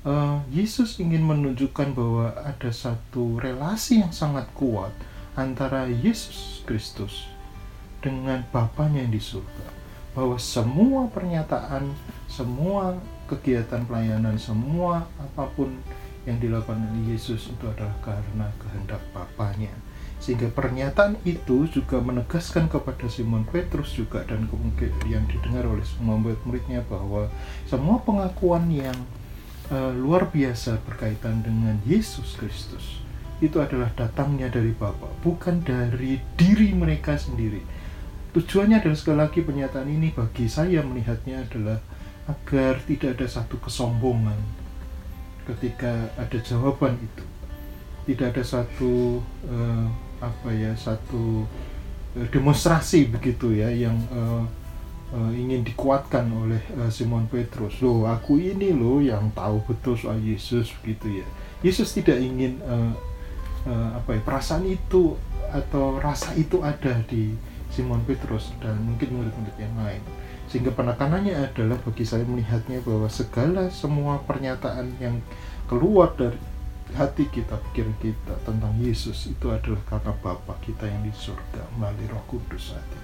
uh, 0.08 0.40
Yesus 0.48 1.02
ingin 1.04 1.28
menunjukkan 1.28 1.92
bahwa 1.92 2.32
ada 2.46 2.72
satu 2.72 3.42
relasi 3.44 4.00
yang 4.00 4.16
sangat 4.16 4.48
kuat 4.56 4.96
antara 5.36 5.90
Yesus 5.90 6.64
Kristus 6.64 7.28
dengan 8.00 8.48
Bapaknya 8.54 9.04
yang 9.04 9.14
di 9.14 9.24
surga. 9.24 9.68
Bahwa 10.14 10.38
semua 10.38 11.10
pernyataan, 11.10 11.90
semua 12.30 12.96
kegiatan 13.30 13.84
pelayanan, 13.88 14.36
semua 14.36 15.08
apa 15.20 15.48
pun 15.56 15.72
yang 16.24 16.40
dilakukan 16.40 16.80
oleh 16.80 17.16
Yesus 17.16 17.52
itu 17.52 17.66
adalah 17.68 17.96
karena 18.00 18.48
kehendak 18.60 19.04
Bapaknya. 19.12 19.74
Sehingga 20.24 20.48
pernyataan 20.56 21.20
itu 21.28 21.68
juga 21.68 22.00
menegaskan 22.00 22.72
kepada 22.72 23.12
Simon 23.12 23.44
Petrus 23.44 23.92
juga 23.92 24.24
dan 24.24 24.48
kemungkinan 24.48 25.04
yang 25.12 25.28
didengar 25.28 25.68
oleh 25.68 25.84
semua 25.84 26.16
murid-muridnya 26.16 26.80
bahwa 26.88 27.28
semua 27.68 28.00
pengakuan 28.00 28.72
yang 28.72 28.96
uh, 29.68 29.92
luar 29.92 30.32
biasa 30.32 30.80
berkaitan 30.88 31.44
dengan 31.44 31.76
Yesus 31.84 32.40
Kristus 32.40 33.04
itu 33.44 33.60
adalah 33.60 33.92
datangnya 34.00 34.48
dari 34.48 34.72
Bapa, 34.72 35.12
bukan 35.20 35.60
dari 35.60 36.24
diri 36.40 36.72
mereka 36.72 37.20
sendiri 37.20 37.60
Tujuannya 38.34 38.82
adalah 38.82 38.98
sekali 38.98 39.18
lagi 39.22 39.40
pernyataan 39.46 39.86
ini 39.94 40.10
bagi 40.10 40.50
saya 40.50 40.82
melihatnya 40.82 41.46
adalah 41.46 41.78
agar 42.28 42.80
tidak 42.88 43.20
ada 43.20 43.28
satu 43.28 43.60
kesombongan 43.60 44.40
ketika 45.44 46.08
ada 46.16 46.38
jawaban 46.40 46.96
itu. 47.00 47.24
Tidak 48.04 48.36
ada 48.36 48.44
satu 48.44 49.24
uh, 49.48 49.88
apa 50.24 50.50
ya 50.56 50.72
satu 50.76 51.48
uh, 52.16 52.28
demonstrasi 52.32 53.12
begitu 53.12 53.56
ya 53.56 53.72
yang 53.72 53.96
uh, 54.12 54.44
uh, 55.16 55.32
ingin 55.36 55.64
dikuatkan 55.64 56.28
oleh 56.32 56.64
uh, 56.80 56.88
Simon 56.88 57.28
Petrus. 57.28 57.80
Loh, 57.84 58.08
aku 58.08 58.40
ini 58.40 58.72
loh 58.72 59.04
yang 59.04 59.32
tahu 59.36 59.64
betul 59.68 59.96
soal 60.00 60.20
Yesus 60.20 60.72
begitu 60.84 61.24
ya. 61.24 61.28
Yesus 61.64 61.96
tidak 61.96 62.20
ingin 62.20 62.60
uh, 62.64 62.92
uh, 63.68 63.90
apa 64.00 64.20
ya 64.20 64.22
perasaan 64.24 64.68
itu 64.68 65.16
atau 65.52 66.00
rasa 66.00 66.36
itu 66.36 66.60
ada 66.64 67.00
di 67.08 67.36
Simon 67.72 68.04
Petrus 68.04 68.52
dan 68.60 68.80
mungkin 68.84 69.16
murid-murid 69.16 69.56
yang 69.60 69.76
lain 69.80 70.04
sehingga 70.54 70.70
penekanannya 70.70 71.34
adalah 71.34 71.82
bagi 71.82 72.06
saya 72.06 72.22
melihatnya 72.30 72.78
bahwa 72.86 73.10
segala 73.10 73.74
semua 73.74 74.22
pernyataan 74.22 74.86
yang 75.02 75.18
keluar 75.66 76.14
dari 76.14 76.38
hati 76.94 77.26
kita, 77.26 77.58
pikiran 77.58 77.98
kita 77.98 78.38
tentang 78.46 78.70
Yesus 78.78 79.34
itu 79.34 79.50
adalah 79.50 79.82
karena 79.90 80.14
Bapa 80.22 80.54
kita 80.62 80.86
yang 80.86 81.02
di 81.02 81.10
surga 81.10 81.66
melalui 81.74 82.06
Roh 82.06 82.22
Kudus 82.30 82.78
ini. 82.78 83.00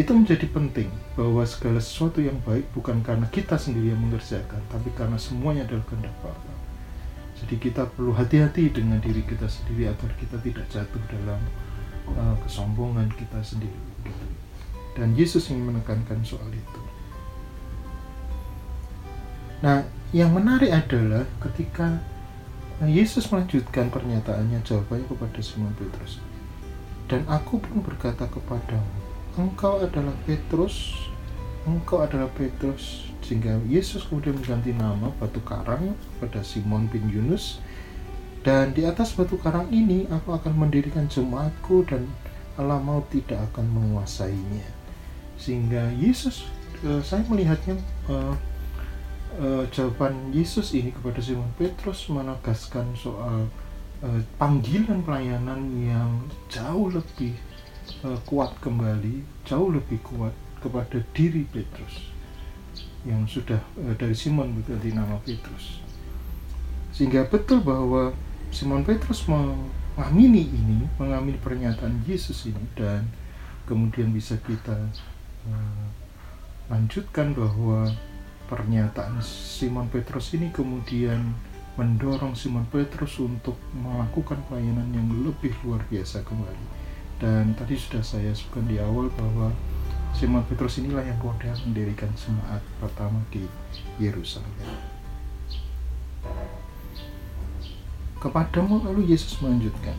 Itu 0.00 0.16
menjadi 0.16 0.48
penting 0.48 0.88
bahwa 1.12 1.44
segala 1.44 1.76
sesuatu 1.76 2.24
yang 2.24 2.40
baik 2.40 2.72
bukan 2.72 3.04
karena 3.04 3.28
kita 3.28 3.60
sendiri 3.60 3.92
yang 3.92 4.00
mengerjakan, 4.00 4.64
tapi 4.72 4.96
karena 4.96 5.20
semuanya 5.20 5.68
adalah 5.68 5.84
kehendak 5.92 6.16
Bapa. 6.24 6.52
Jadi 7.36 7.60
kita 7.60 7.84
perlu 7.84 8.16
hati-hati 8.16 8.72
dengan 8.72 8.96
diri 8.96 9.20
kita 9.28 9.44
sendiri 9.44 9.92
agar 9.92 10.08
kita 10.16 10.40
tidak 10.40 10.64
jatuh 10.72 11.04
dalam 11.12 11.40
uh, 12.16 12.32
kesombongan 12.48 13.12
kita 13.12 13.44
sendiri 13.44 13.76
gitu. 14.08 14.33
Dan 14.94 15.12
Yesus 15.18 15.50
ingin 15.50 15.74
menekankan 15.74 16.22
soal 16.22 16.48
itu. 16.50 16.82
Nah 19.62 19.82
yang 20.14 20.30
menarik 20.30 20.70
adalah 20.70 21.26
ketika 21.42 21.98
Yesus 22.82 23.30
melanjutkan 23.30 23.90
pernyataannya 23.90 24.62
jawabannya 24.62 25.06
kepada 25.06 25.40
Simon 25.42 25.74
Petrus. 25.78 26.18
Dan 27.06 27.26
aku 27.28 27.60
pun 27.60 27.84
berkata 27.84 28.26
kepadamu 28.30 29.02
engkau 29.34 29.82
adalah 29.82 30.14
Petrus 30.24 30.94
engkau 31.64 32.04
adalah 32.04 32.28
Petrus. 32.32 33.10
Sehingga 33.24 33.56
Yesus 33.64 34.04
kemudian 34.04 34.36
mengganti 34.36 34.76
nama 34.76 35.08
batu 35.16 35.40
karang 35.48 35.96
pada 36.20 36.44
Simon 36.44 36.84
bin 36.92 37.08
Yunus. 37.08 37.56
Dan 38.44 38.76
di 38.76 38.84
atas 38.84 39.16
batu 39.16 39.40
karang 39.40 39.72
ini 39.72 40.04
aku 40.12 40.36
akan 40.36 40.52
mendirikan 40.52 41.08
jemaatku 41.08 41.88
dan 41.88 42.04
Allah 42.60 42.76
mau 42.76 43.00
tidak 43.08 43.40
akan 43.50 43.64
menguasainya 43.72 44.73
sehingga 45.38 45.90
Yesus 45.98 46.46
uh, 46.86 47.02
saya 47.02 47.24
melihatnya 47.26 47.76
uh, 48.06 48.34
uh, 49.40 49.64
jawaban 49.70 50.30
Yesus 50.30 50.74
ini 50.74 50.94
kepada 50.94 51.18
Simon 51.18 51.50
Petrus 51.58 52.06
menegaskan 52.10 52.94
soal 52.94 53.50
uh, 54.02 54.20
panggilan 54.38 55.02
pelayanan 55.02 55.60
yang 55.82 56.10
jauh 56.46 56.90
lebih 56.92 57.34
uh, 58.06 58.18
kuat 58.28 58.54
kembali, 58.62 59.24
jauh 59.46 59.70
lebih 59.72 59.98
kuat 60.04 60.34
kepada 60.62 61.02
diri 61.12 61.44
Petrus 61.48 62.14
yang 63.04 63.28
sudah 63.28 63.60
uh, 63.84 63.94
dari 63.98 64.16
Simon 64.16 64.56
berganti 64.56 64.90
nama 64.94 65.20
Petrus. 65.20 65.82
Sehingga 66.94 67.26
betul 67.26 67.60
bahwa 67.60 68.14
Simon 68.54 68.86
Petrus 68.86 69.26
mengamini 69.26 70.46
ini, 70.46 70.86
mengamini 70.96 71.36
pernyataan 71.42 72.06
Yesus 72.06 72.46
ini 72.46 72.64
dan 72.78 73.10
kemudian 73.66 74.14
bisa 74.14 74.38
kita 74.38 74.78
lanjutkan 76.68 77.36
bahwa 77.36 77.92
pernyataan 78.48 79.20
Simon 79.24 79.88
Petrus 79.88 80.32
ini 80.36 80.48
kemudian 80.52 81.36
mendorong 81.74 82.38
Simon 82.38 82.64
Petrus 82.70 83.18
untuk 83.18 83.58
melakukan 83.74 84.38
pelayanan 84.46 84.88
yang 84.94 85.08
lebih 85.26 85.52
luar 85.66 85.82
biasa 85.90 86.22
kembali. 86.22 86.66
Dan 87.18 87.56
tadi 87.58 87.74
sudah 87.74 88.02
saya 88.04 88.30
sebutkan 88.34 88.68
di 88.68 88.76
awal 88.78 89.10
bahwa 89.14 89.50
Simon 90.14 90.46
Petrus 90.46 90.78
inilah 90.78 91.02
yang 91.02 91.18
kemudian 91.18 91.58
mendirikan 91.66 92.10
jemaat 92.14 92.62
pertama 92.78 93.18
di 93.34 93.42
Yerusalem. 93.98 94.54
Kepadamu 98.22 98.86
lalu 98.88 99.12
Yesus 99.12 99.36
melanjutkan, 99.42 99.98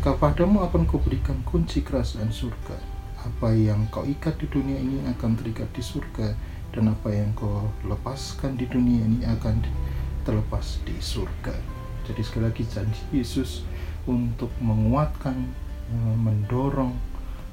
Kepadamu 0.00 0.64
akan 0.64 0.88
kuberikan 0.88 1.44
kunci 1.44 1.84
kerajaan 1.84 2.32
surga 2.32 2.89
apa 3.20 3.52
yang 3.52 3.84
kau 3.92 4.04
ikat 4.06 4.40
di 4.40 4.46
dunia 4.48 4.80
ini 4.80 5.04
akan 5.12 5.36
terikat 5.36 5.68
di 5.76 5.82
surga 5.84 6.32
dan 6.72 6.92
apa 6.92 7.12
yang 7.12 7.30
kau 7.36 7.68
lepaskan 7.84 8.56
di 8.56 8.64
dunia 8.64 9.04
ini 9.04 9.26
akan 9.28 9.60
terlepas 10.24 10.80
di 10.88 10.96
surga 11.00 11.80
jadi 12.10 12.20
sekali 12.26 12.44
lagi 12.48 12.64
janji 12.66 13.02
Yesus 13.12 13.62
untuk 14.08 14.50
menguatkan 14.58 15.36
eh, 15.92 16.16
mendorong 16.16 16.96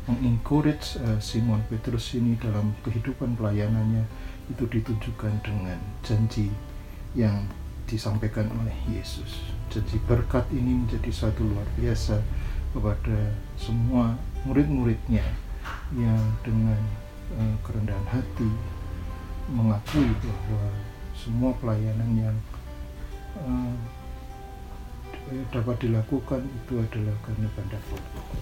mengencourage 0.07 0.97
eh, 1.03 1.19
Simon 1.19 1.61
Petrus 1.67 2.15
ini 2.15 2.39
dalam 2.39 2.71
kehidupan 2.81 3.35
pelayanannya 3.35 4.07
itu 4.47 4.63
ditunjukkan 4.65 5.43
dengan 5.43 5.77
janji 6.01 6.47
yang 7.13 7.43
disampaikan 7.87 8.47
oleh 8.63 8.75
Yesus. 8.87 9.43
Janji 9.67 9.99
berkat 10.07 10.47
ini 10.55 10.87
menjadi 10.87 11.11
satu 11.11 11.43
luar 11.43 11.67
biasa 11.75 12.19
kepada 12.71 13.35
semua 13.59 14.15
murid-muridnya 14.47 15.23
yang 15.95 16.21
dengan 16.43 16.81
uh, 17.39 17.55
kerendahan 17.63 18.07
hati 18.11 18.51
mengakui 19.47 20.11
bahwa 20.19 20.63
semua 21.15 21.51
pelayanan 21.57 22.11
yang 22.13 22.37
uh, 23.39 23.75
dapat 25.51 25.75
dilakukan 25.83 26.43
itu 26.43 26.73
adalah 26.79 27.15
karena 27.23 27.47
kehendak 27.55 27.83
Allah. 27.91 28.35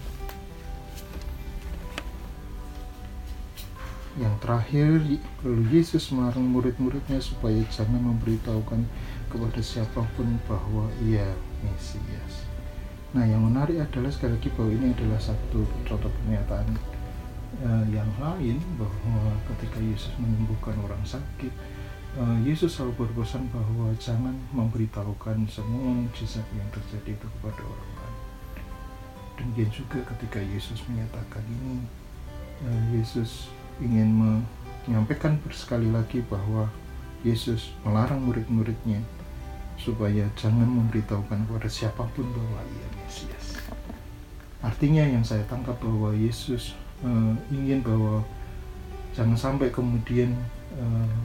Yang 4.16 4.34
terakhir, 4.40 4.88
lalu 5.44 5.62
Yesus 5.76 6.08
melarang 6.08 6.48
murid-muridnya 6.48 7.20
supaya 7.20 7.60
jangan 7.68 8.00
memberitahukan 8.00 8.80
kepada 9.28 9.60
siapa 9.60 10.00
pun 10.16 10.40
bahwa 10.48 10.88
ia 11.04 11.26
Mesias. 11.60 12.48
Nah, 13.12 13.28
yang 13.28 13.44
menarik 13.44 13.76
adalah 13.76 14.08
sekali 14.08 14.40
lagi 14.40 14.48
bahwa 14.56 14.70
ini 14.72 14.96
adalah 14.96 15.20
satu 15.20 15.68
contoh 15.84 16.08
pernyataan 16.08 16.95
uh, 17.62 17.84
yang 17.88 18.08
lain 18.18 18.58
bahwa 18.76 19.32
ketika 19.54 19.78
Yesus 19.80 20.12
menyembuhkan 20.20 20.76
orang 20.82 21.00
sakit 21.06 21.52
uh, 22.18 22.36
Yesus 22.44 22.76
selalu 22.76 23.06
berpesan 23.06 23.48
bahwa 23.52 23.92
jangan 23.96 24.34
memberitahukan 24.52 25.46
semua 25.48 26.04
mujizat 26.04 26.44
yang 26.52 26.68
terjadi 26.74 27.16
itu 27.16 27.26
kepada 27.40 27.62
orang 27.62 27.90
lain 27.96 28.16
demikian 29.36 29.70
juga 29.72 29.98
ketika 30.16 30.40
Yesus 30.40 30.80
menyatakan 30.88 31.44
ini 31.44 31.84
uh, 32.64 32.82
Yesus 32.96 33.52
ingin 33.76 34.08
menyampaikan 34.88 35.36
sekali 35.52 35.92
lagi 35.92 36.24
bahwa 36.24 36.72
Yesus 37.26 37.74
melarang 37.82 38.22
murid-muridnya 38.24 39.02
supaya 39.76 40.24
jangan 40.38 40.64
memberitahukan 40.64 41.44
kepada 41.44 41.68
siapa 41.68 42.08
pun 42.16 42.26
bahwa 42.32 42.60
ia 42.64 42.88
Mesias. 43.04 43.60
Artinya 44.64 45.04
yang 45.04 45.22
saya 45.22 45.44
tangkap 45.46 45.76
bahwa 45.78 46.16
Yesus 46.16 46.72
uh, 47.04 47.32
ingin 47.52 47.82
bahwa 47.82 48.22
jangan 49.16 49.36
sampai 49.36 49.68
kemudian 49.72 50.32
uh, 50.76 51.16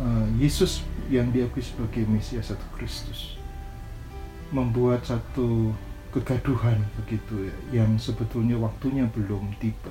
uh, 0.00 0.26
Yesus 0.36 0.84
yang 1.08 1.32
diakui 1.32 1.60
sebagai 1.60 2.04
Mesias 2.08 2.52
atau 2.52 2.68
Kristus 2.76 3.36
membuat 4.54 5.02
satu 5.02 5.74
kegaduhan 6.14 6.78
begitu 7.02 7.50
ya 7.50 7.82
yang 7.82 7.98
sebetulnya 7.98 8.54
waktunya 8.54 9.08
belum 9.10 9.50
tiba 9.58 9.90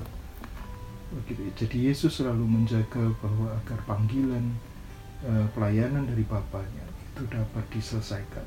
begitu 1.12 1.40
ya. 1.44 1.52
jadi 1.66 1.76
Yesus 1.92 2.16
selalu 2.16 2.48
menjaga 2.48 3.12
bahwa 3.20 3.52
agar 3.60 3.78
panggilan 3.84 4.56
uh, 5.26 5.46
pelayanan 5.52 6.08
dari 6.08 6.24
Bapaknya 6.24 6.86
itu 7.12 7.28
dapat 7.28 7.64
diselesaikan 7.76 8.46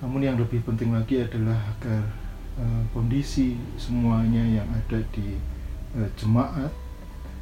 namun 0.00 0.24
yang 0.24 0.40
lebih 0.40 0.64
penting 0.64 0.96
lagi 0.96 1.22
adalah 1.22 1.60
agar 1.76 2.02
Eh, 2.60 2.84
kondisi 2.92 3.56
semuanya 3.80 4.44
yang 4.44 4.68
ada 4.68 5.00
di 5.16 5.32
uh, 5.96 6.04
jemaat 6.12 6.68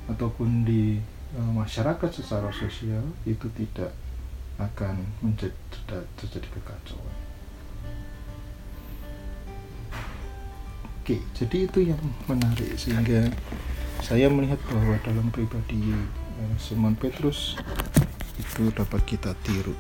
ataupun 0.07 0.63
di 0.63 1.03
uh, 1.35 1.53
masyarakat 1.59 2.07
secara 2.07 2.55
sosial 2.55 3.03
itu 3.27 3.51
tidak 3.59 3.91
akan 4.63 5.03
menjadi 5.19 5.59
terjadi 6.15 6.47
kekacauan. 6.55 7.17
Oke, 11.03 11.19
jadi 11.35 11.67
itu 11.67 11.79
yang 11.91 12.03
menarik 12.31 12.79
sehingga 12.79 13.27
saya 13.99 14.31
melihat 14.31 14.63
bahwa 14.71 15.03
dalam 15.03 15.35
pribadi 15.35 15.99
Simon 16.63 16.95
Petrus 16.95 17.59
itu 18.39 18.71
dapat 18.71 19.03
kita 19.03 19.35
tiru. 19.43 19.75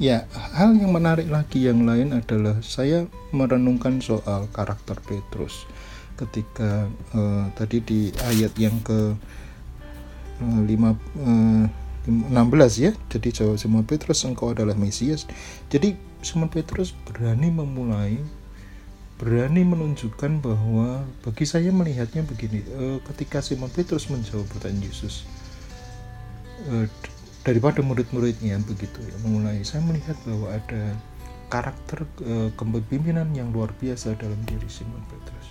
Ya, 0.00 0.24
hal 0.32 0.80
yang 0.80 0.96
menarik 0.96 1.28
lagi 1.28 1.68
yang 1.68 1.84
lain 1.84 2.16
adalah 2.16 2.56
saya 2.64 3.04
merenungkan 3.36 4.00
soal 4.00 4.48
karakter 4.48 4.96
Petrus 5.04 5.68
ketika 6.16 6.88
uh, 7.12 7.52
tadi 7.52 7.84
di 7.84 8.00
ayat 8.24 8.56
yang 8.56 8.80
ke 8.80 9.12
uh, 10.40 10.60
lima, 10.64 10.96
uh, 11.20 11.68
16 12.08 12.32
ya. 12.80 12.96
Jadi 13.12 13.28
jawab 13.28 13.60
Simon 13.60 13.84
Petrus 13.84 14.24
engkau 14.24 14.56
adalah 14.56 14.72
Mesias. 14.72 15.28
Jadi 15.68 15.92
Simon 16.24 16.48
Petrus 16.48 16.96
berani 17.04 17.52
memulai 17.52 18.16
berani 19.20 19.68
menunjukkan 19.68 20.40
bahwa 20.40 21.04
bagi 21.20 21.44
saya 21.44 21.68
melihatnya 21.76 22.24
begini, 22.24 22.64
uh, 22.72 23.04
ketika 23.12 23.44
Simon 23.44 23.68
Petrus 23.68 24.08
menjawab 24.08 24.48
pertanyaan 24.48 24.88
Yesus 24.88 25.28
uh, 26.72 26.88
daripada 27.40 27.80
murid-muridnya 27.80 28.60
begitu 28.68 29.00
ya 29.00 29.16
mulai 29.24 29.64
saya 29.64 29.80
melihat 29.80 30.16
bahwa 30.28 30.52
ada 30.52 30.92
karakter 31.48 32.04
e, 32.22 32.52
kepemimpinan 32.54 33.32
yang 33.32 33.50
luar 33.50 33.72
biasa 33.80 34.14
dalam 34.14 34.38
diri 34.46 34.68
Simon 34.70 35.02
Petrus. 35.10 35.46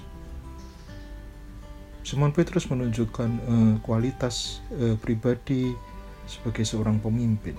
Simon 2.05 2.31
Petrus 2.31 2.69
menunjukkan 2.71 3.29
e, 3.41 3.53
kualitas 3.83 4.63
e, 4.71 4.95
pribadi 4.95 5.75
sebagai 6.29 6.63
seorang 6.63 7.01
pemimpin 7.01 7.57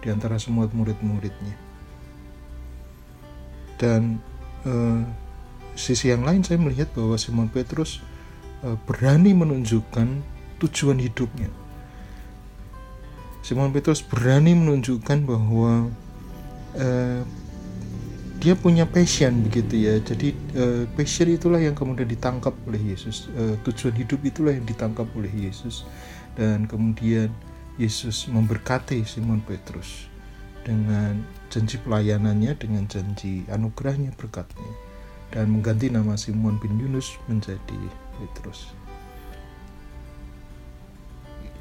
di 0.00 0.08
antara 0.08 0.40
semua 0.40 0.66
murid-muridnya. 0.66 1.54
Dan 3.78 4.18
e, 4.66 4.72
sisi 5.78 6.10
yang 6.10 6.26
lain 6.26 6.42
saya 6.42 6.58
melihat 6.58 6.90
bahwa 6.96 7.14
Simon 7.20 7.52
Petrus 7.52 8.02
e, 8.66 8.74
berani 8.88 9.30
menunjukkan 9.30 10.08
tujuan 10.58 10.98
hidupnya 10.98 11.59
Simon 13.40 13.72
Petrus 13.72 14.04
berani 14.04 14.52
menunjukkan 14.52 15.24
bahwa 15.24 15.88
uh, 16.76 17.22
dia 18.40 18.56
punya 18.56 18.88
passion 18.88 19.44
begitu 19.44 19.84
ya. 19.84 19.94
Jadi 20.00 20.32
uh, 20.56 20.84
passion 20.96 21.28
itulah 21.28 21.60
yang 21.60 21.76
kemudian 21.76 22.08
ditangkap 22.08 22.56
oleh 22.64 22.80
Yesus. 22.80 23.28
Uh, 23.36 23.56
tujuan 23.68 23.96
hidup 23.96 24.20
itulah 24.24 24.52
yang 24.52 24.64
ditangkap 24.64 25.08
oleh 25.16 25.32
Yesus 25.32 25.84
dan 26.40 26.64
kemudian 26.64 27.28
Yesus 27.76 28.28
memberkati 28.28 29.04
Simon 29.04 29.40
Petrus 29.44 30.08
dengan 30.64 31.20
janji 31.48 31.80
pelayanannya 31.80 32.52
dengan 32.60 32.84
janji 32.84 33.48
anugerahnya 33.48 34.12
berkatnya 34.16 34.72
dan 35.32 35.48
mengganti 35.48 35.88
nama 35.88 36.18
Simon 36.20 36.60
bin 36.60 36.76
Yunus 36.76 37.16
menjadi 37.30 37.80
Petrus 38.20 38.76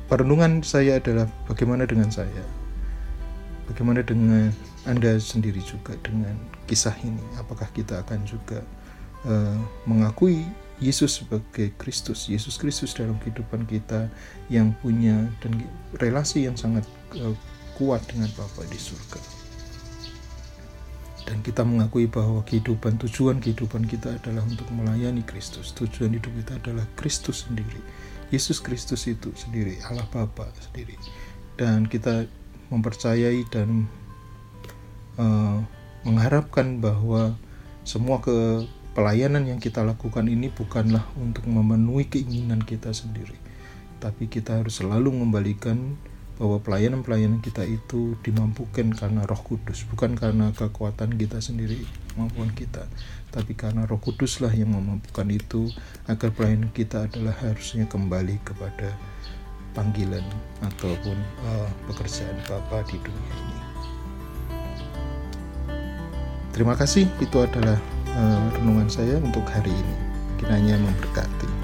perenungan 0.09 0.65
saya 0.65 0.97
adalah 0.97 1.29
bagaimana 1.45 1.85
dengan 1.85 2.09
saya. 2.09 2.43
Bagaimana 3.69 4.01
dengan 4.01 4.49
anda 4.89 5.21
sendiri 5.21 5.61
juga 5.61 5.93
dengan 6.01 6.33
kisah 6.65 6.97
ini? 7.05 7.21
Apakah 7.37 7.69
kita 7.69 8.01
akan 8.01 8.25
juga 8.25 8.65
uh, 9.29 9.57
mengakui 9.85 10.41
Yesus 10.81 11.21
sebagai 11.21 11.69
Kristus 11.77 12.25
Yesus 12.25 12.57
Kristus 12.57 12.97
dalam 12.97 13.21
kehidupan 13.21 13.69
kita 13.69 14.09
yang 14.49 14.73
punya 14.81 15.29
dan 15.45 15.61
relasi 16.01 16.49
yang 16.49 16.57
sangat 16.57 16.81
uh, 17.21 17.37
kuat 17.77 18.01
dengan 18.09 18.33
Bapa 18.33 18.65
di 18.65 18.81
surga? 18.81 19.21
Dan 21.29 21.45
kita 21.45 21.61
mengakui 21.61 22.09
bahwa 22.09 22.41
kehidupan 22.41 22.97
tujuan 23.05 23.37
kehidupan 23.37 23.85
kita 23.85 24.17
adalah 24.17 24.41
untuk 24.41 24.65
melayani 24.73 25.21
Kristus. 25.21 25.69
Tujuan 25.77 26.17
hidup 26.17 26.33
kita 26.41 26.57
adalah 26.57 26.89
Kristus 26.97 27.45
sendiri 27.45 27.77
Yesus 28.29 28.61
Kristus 28.61 29.05
itu 29.09 29.33
sendiri, 29.33 29.81
Allah 29.85 30.05
Bapa 30.09 30.49
sendiri. 30.61 30.95
Dan 31.57 31.89
kita 31.89 32.29
mempercayai 32.69 33.43
dan 33.49 33.89
uh, 35.17 35.59
mengharapkan 36.05 36.79
bahwa 36.79 37.35
semua 37.83 38.21
ke 38.21 38.65
pelayanan 38.93 39.49
yang 39.49 39.59
kita 39.61 39.81
lakukan 39.81 40.29
ini 40.29 40.53
bukanlah 40.53 41.05
untuk 41.17 41.45
memenuhi 41.49 42.05
keinginan 42.05 42.61
kita 42.61 42.93
sendiri, 42.93 43.35
tapi 43.97 44.29
kita 44.29 44.61
harus 44.61 44.79
selalu 44.81 45.11
membalikan 45.25 45.97
bahwa 46.39 46.63
pelayanan-pelayanan 46.63 47.43
kita 47.43 47.67
itu 47.67 48.15
dimampukan 48.23 48.95
karena 48.95 49.27
Roh 49.27 49.43
Kudus, 49.43 49.83
bukan 49.91 50.15
karena 50.15 50.55
kekuatan 50.55 51.19
kita 51.19 51.43
sendiri, 51.43 51.83
kemampuan 52.15 52.55
kita, 52.55 52.87
tapi 53.35 53.59
karena 53.59 53.83
Roh 53.83 53.99
Kuduslah 53.99 54.55
yang 54.55 54.71
memampukan 54.71 55.27
itu 55.27 55.67
agar 56.07 56.31
pelayanan 56.31 56.71
kita 56.71 57.11
adalah 57.11 57.35
harusnya 57.43 57.83
kembali 57.91 58.39
kepada 58.47 58.95
panggilan 59.75 60.23
ataupun 60.63 61.19
uh, 61.43 61.67
pekerjaan 61.91 62.39
Bapa 62.47 62.87
di 62.87 62.95
dunia 63.03 63.35
ini. 63.35 63.59
Terima 66.55 66.73
kasih, 66.79 67.03
itu 67.19 67.37
adalah 67.37 67.75
uh, 68.15 68.47
renungan 68.55 68.87
saya 68.87 69.19
untuk 69.19 69.43
hari 69.51 69.75
ini. 69.75 69.95
Kiranya 70.39 70.79
memberkati. 70.79 71.58